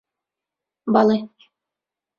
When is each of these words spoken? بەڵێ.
بەڵێ. 0.93 1.19